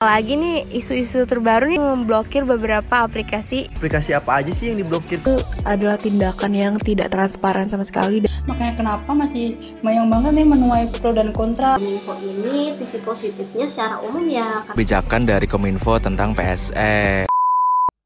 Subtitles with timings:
[0.00, 3.68] Lagi nih isu-isu terbaru nih memblokir beberapa aplikasi.
[3.76, 5.20] Aplikasi apa aja sih yang diblokir?
[5.20, 8.24] Itu adalah tindakan yang tidak transparan sama sekali.
[8.48, 11.76] Makanya kenapa masih banyak banget nih menuai pro dan kontra.
[11.76, 14.64] Kominfo ini sisi positifnya secara umum ya.
[14.72, 17.28] Kebijakan dari Kominfo tentang PSE.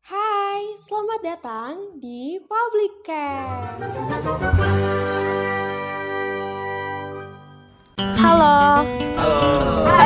[0.02, 3.86] Hai, selamat datang di Publicast.
[8.18, 8.82] Halo.
[9.14, 9.46] Halo.
[9.86, 10.03] Hai.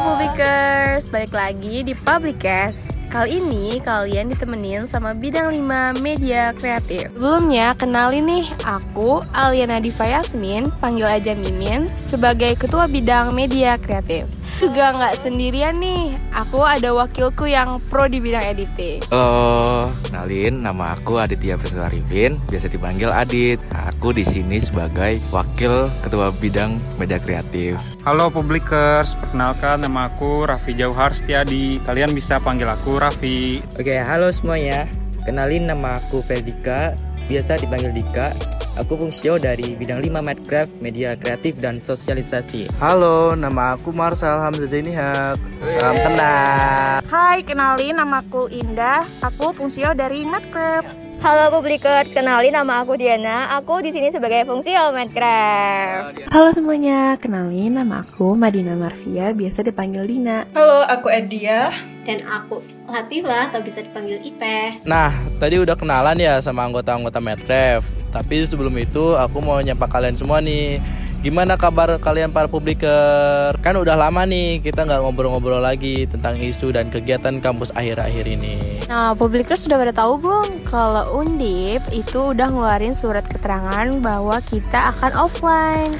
[0.00, 2.88] Publikers, balik lagi di Publicast.
[3.12, 7.12] Kali ini kalian ditemenin sama bidang 5 media kreatif.
[7.12, 14.24] Sebelumnya, kenalin nih, aku Aliana Diva Yasmin, panggil aja Mimin, sebagai ketua bidang media kreatif.
[14.58, 19.04] Juga nggak sendirian nih, aku ada wakilku yang pro di bidang editing.
[19.12, 23.62] Halo, kenalin nama aku Aditya Vesel Arifin, biasa dipanggil Adit.
[23.70, 27.78] Aku di sini sebagai wakil ketua bidang media kreatif.
[28.02, 31.78] Halo publikers, perkenalkan nama aku Raffi Jauhar Setiadi.
[31.84, 33.60] Kalian bisa panggil aku Raffi.
[33.76, 34.88] Oke, halo semuanya.
[35.28, 36.96] Kenalin nama aku Ferdika,
[37.30, 38.34] biasa dipanggil Dika.
[38.74, 42.66] Aku fungsio dari bidang 5 Medcraft, media kreatif dan sosialisasi.
[42.82, 45.38] Halo, nama aku Marsal Hamzah Zainihak.
[45.70, 46.98] Salam kenal.
[47.06, 49.06] Hai, kenalin namaku Indah.
[49.22, 51.09] Aku fungsio dari Medcraft.
[51.20, 53.52] Halo publiker, kenalin nama aku Diana.
[53.60, 56.24] Aku di sini sebagai fungsi Medcraft.
[56.32, 60.48] Halo semuanya, kenalin nama aku Madina Marvia, biasa dipanggil Dina.
[60.56, 61.76] Halo, aku Edia.
[62.08, 64.80] Dan aku Latifah atau bisa dipanggil Ipe.
[64.88, 67.92] Nah, tadi udah kenalan ya sama anggota-anggota Medcraft.
[68.16, 70.80] Tapi sebelum itu aku mau nyapa kalian semua nih.
[71.20, 73.52] Gimana kabar kalian para publiker?
[73.60, 78.79] Kan udah lama nih kita nggak ngobrol-ngobrol lagi tentang isu dan kegiatan kampus akhir-akhir ini.
[78.90, 84.90] Nah, publikers sudah pada tahu belum kalau Undip itu udah ngeluarin surat keterangan bahwa kita
[84.90, 85.94] akan offline.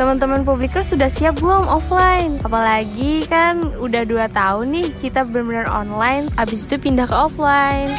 [0.00, 2.40] Teman-teman publikers sudah siap belum offline?
[2.40, 7.92] Apalagi kan udah 2 tahun nih kita benar-benar online, abis itu pindah ke offline.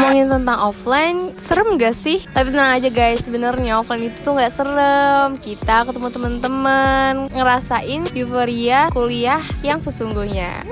[0.00, 2.24] Ngomongin tentang offline, serem gak sih?
[2.32, 5.36] Tapi tenang aja guys, sebenarnya offline itu tuh gak serem.
[5.36, 10.64] Kita ketemu teman-teman, ngerasain euforia kuliah yang sesungguhnya.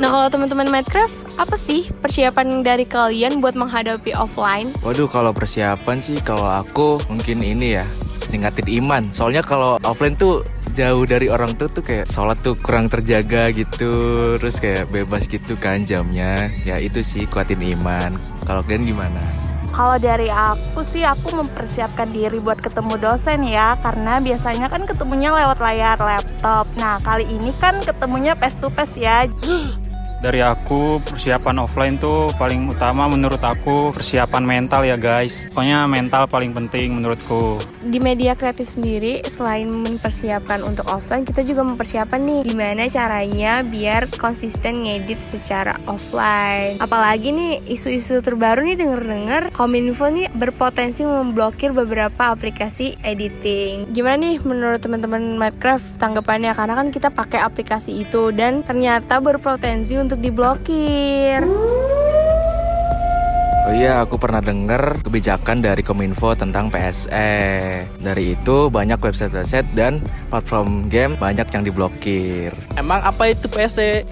[0.00, 4.72] Nah kalau teman-teman Minecraft, apa sih persiapan dari kalian buat menghadapi offline?
[4.80, 7.84] Waduh, kalau persiapan sih kalau aku mungkin ini ya
[8.32, 9.04] ningkatin iman.
[9.12, 13.92] Soalnya kalau offline tuh jauh dari orang tuh tuh kayak sholat tuh kurang terjaga gitu
[14.40, 19.22] terus kayak bebas gitu kan jamnya ya itu sih kuatin iman kalau kalian gimana?
[19.72, 25.32] Kalau dari aku sih aku mempersiapkan diri buat ketemu dosen ya Karena biasanya kan ketemunya
[25.32, 26.68] lewat layar laptop.
[26.76, 29.24] Nah kali ini kan ketemunya face to face ya
[30.22, 35.50] Dari aku persiapan offline tuh paling utama menurut aku persiapan mental ya guys.
[35.50, 37.58] Pokoknya mental paling penting menurutku.
[37.82, 44.06] Di media kreatif sendiri selain mempersiapkan untuk offline, kita juga mempersiapkan nih gimana caranya biar
[44.14, 46.78] konsisten ngedit secara offline.
[46.78, 53.90] Apalagi nih isu-isu terbaru nih denger-denger Kominfo nih berpotensi memblokir beberapa aplikasi editing.
[53.90, 56.54] Gimana nih menurut teman-teman Minecraft tanggapannya?
[56.54, 61.40] Karena kan kita pakai aplikasi itu dan ternyata berpotensi untuk untuk diblokir.
[63.64, 67.32] Oh iya, aku pernah dengar kebijakan dari Kominfo tentang PSE.
[67.96, 72.52] Dari itu banyak website-website dan platform game banyak yang diblokir.
[72.76, 74.04] Emang apa itu PSE?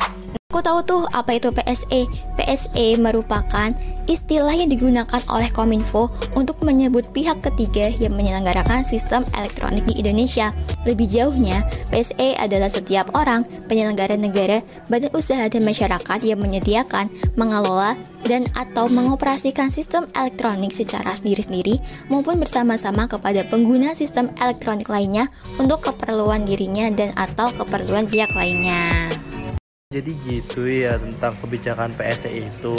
[0.60, 2.06] Tahu tuh apa itu PSE.
[2.38, 3.75] PSE merupakan
[4.06, 10.54] istilah yang digunakan oleh Kominfo untuk menyebut pihak ketiga yang menyelenggarakan sistem elektronik di Indonesia.
[10.87, 17.98] Lebih jauhnya, PSE adalah setiap orang, penyelenggara negara, badan usaha dan masyarakat yang menyediakan, mengelola,
[18.25, 25.28] dan atau mengoperasikan sistem elektronik secara sendiri-sendiri maupun bersama-sama kepada pengguna sistem elektronik lainnya
[25.59, 29.20] untuk keperluan dirinya dan atau keperluan pihak lainnya.
[29.91, 32.78] Jadi gitu ya tentang kebijakan PSE itu.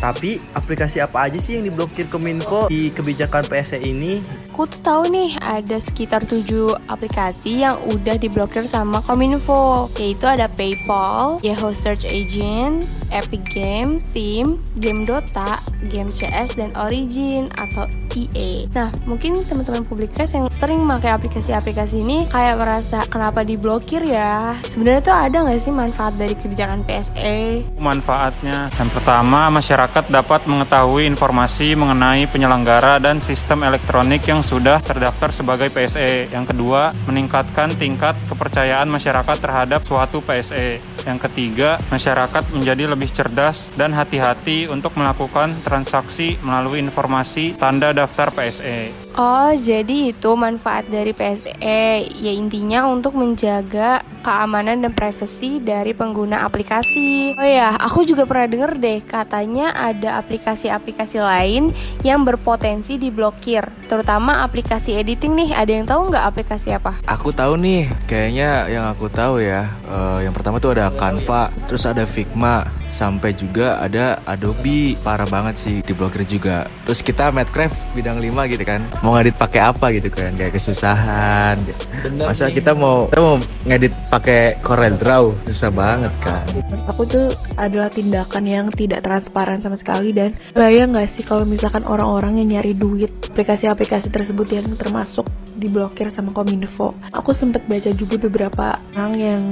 [0.00, 4.24] Tapi aplikasi apa aja sih yang diblokir Kominfo di kebijakan PSE ini?
[4.48, 9.92] Aku tuh tahu nih ada sekitar 7 aplikasi yang udah diblokir sama Kominfo.
[10.00, 15.60] Yaitu ada PayPal, Yahoo Search Engine, Epic Games, Steam, Game Dota,
[15.92, 17.84] Game CS dan Origin atau
[18.16, 18.66] EA.
[18.72, 24.56] Nah, mungkin teman-teman publikers yang sering pakai aplikasi-aplikasi ini kayak merasa kenapa diblokir ya?
[24.66, 27.64] Sebenarnya tuh ada nggak sih manfaat dari kebijakan PSE?
[27.78, 35.34] Manfaatnya yang pertama, masyarakat dapat mengetahui informasi mengenai penyelenggara dan sistem elektronik yang sudah terdaftar
[35.34, 36.30] sebagai PSE.
[36.30, 40.78] Yang kedua, meningkatkan tingkat kepercayaan masyarakat terhadap suatu PSE.
[41.02, 48.30] Yang ketiga, masyarakat menjadi lebih cerdas dan hati-hati untuk melakukan transaksi melalui informasi tanda daftar
[48.30, 49.10] PSE.
[49.18, 52.06] Oh, jadi itu manfaat dari PSE.
[52.06, 57.34] Ya intinya untuk menjaga keamanan dan privasi dari pengguna aplikasi.
[57.34, 61.72] Oh ya, aku juga pernah denger deh katanya ada aplikasi-aplikasi lain
[62.04, 65.50] yang berpotensi diblokir, terutama aplikasi editing nih.
[65.56, 67.00] Ada yang tahu nggak aplikasi apa?
[67.08, 69.72] Aku tahu nih, kayaknya yang aku tahu ya.
[69.88, 75.56] Uh, yang pertama tuh ada Canva, terus ada Figma, sampai juga ada Adobe parah banget
[75.56, 80.10] sih diblokir juga terus kita Madcraft bidang 5 gitu kan mau ngedit pakai apa gitu
[80.10, 81.56] kan kayak kesusahan
[82.02, 82.58] Bener masa nih.
[82.60, 86.44] kita mau kita mau ngedit pakai Corel Draw susah banget kan
[86.90, 91.84] aku tuh adalah tindakan yang tidak transparan sama sekali dan bayang nggak sih kalau misalkan
[91.86, 95.26] orang-orang yang nyari duit aplikasi-aplikasi tersebut yang termasuk
[95.58, 96.94] diblokir sama Kominfo?
[97.14, 99.42] Aku sempat baca juga beberapa orang yang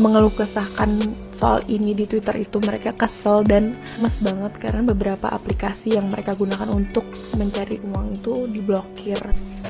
[0.00, 1.00] mengeluh kesahkan
[1.38, 6.36] soal ini di Twitter itu mereka kesel dan mes banget karena beberapa aplikasi yang mereka
[6.36, 7.04] gunakan untuk
[7.38, 9.20] mencari uang itu diblokir.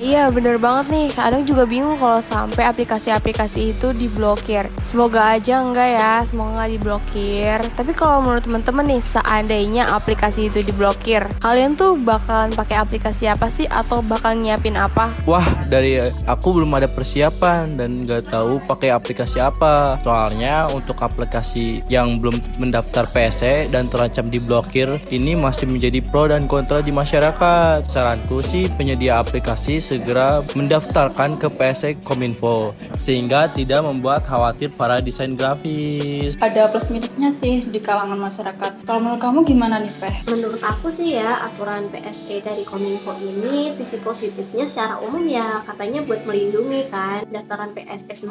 [0.03, 4.73] Iya bener banget nih, kadang juga bingung kalau sampai aplikasi-aplikasi itu diblokir.
[4.81, 7.59] Semoga aja enggak ya, semoga nggak diblokir.
[7.77, 13.47] Tapi kalau menurut temen-temen nih, seandainya aplikasi itu diblokir, kalian tuh bakalan pakai aplikasi apa
[13.53, 15.13] sih atau bakal nyiapin apa?
[15.29, 20.01] Wah, dari aku belum ada persiapan dan nggak tahu pakai aplikasi apa.
[20.03, 26.47] Soalnya untuk aplikasi yang belum mendaftar PSE dan terancam diblokir ini masih menjadi pro dan
[26.47, 27.87] kontra di masyarakat.
[27.89, 35.35] Saranku sih penyedia aplikasi segera mendaftarkan ke PSE Kominfo sehingga tidak membuat khawatir para desain
[35.37, 36.39] grafis.
[36.41, 38.87] Ada plus minusnya sih di kalangan masyarakat.
[38.87, 40.17] Kalau menurut kamu gimana nih, Peh?
[40.31, 46.03] Menurut aku sih ya aturan PSE dari Kominfo ini sisi positifnya secara umum ya katanya
[46.07, 47.27] buat melindungi kan.
[47.29, 48.27] Daftaran PSE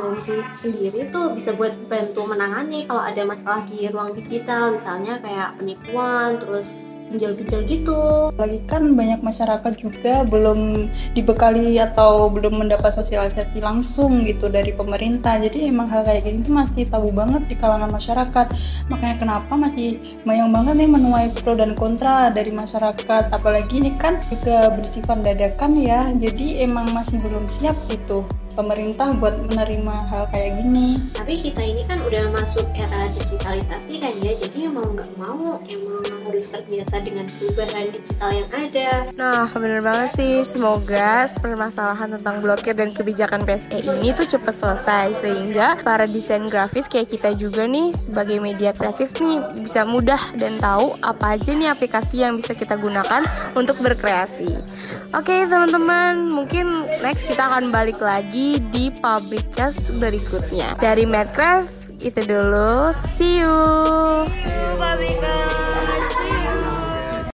[0.55, 6.39] sendiri tuh bisa buat bantu menangani kalau ada masalah di ruang digital misalnya kayak penipuan
[6.39, 6.79] terus
[7.11, 7.99] pinjol-pinjol gitu.
[8.39, 15.35] Lagi kan banyak masyarakat juga belum dibekali atau belum mendapat sosialisasi langsung gitu dari pemerintah.
[15.43, 18.47] Jadi emang hal kayak gini tuh masih tabu banget di kalangan masyarakat.
[18.87, 23.29] Makanya kenapa masih banyak banget nih menuai pro dan kontra dari masyarakat.
[23.35, 26.07] Apalagi ini kan juga bersifat dadakan ya.
[26.15, 28.23] Jadi emang masih belum siap gitu
[28.53, 30.99] pemerintah buat menerima hal kayak gini.
[31.15, 36.03] Tapi kita ini kan udah masuk era digitalisasi kan ya, jadi mau nggak mau emang
[36.27, 38.89] harus terbiasa dengan perubahan digital yang ada.
[39.17, 40.33] Nah, bener banget sih.
[40.45, 46.85] Semoga permasalahan tentang blokir dan kebijakan PSE ini tuh cepat selesai sehingga para desain grafis
[46.85, 51.69] kayak kita juga nih sebagai media kreatif nih bisa mudah dan tahu apa aja nih
[51.73, 53.25] aplikasi yang bisa kita gunakan
[53.57, 54.49] untuk berkreasi.
[55.11, 60.79] Oke, teman-teman, mungkin next kita akan balik lagi di Publikas berikutnya.
[60.79, 62.89] Dari Madcraft itu dulu.
[62.95, 63.57] See you.
[64.39, 64.71] See you.
[64.79, 66.40] See you.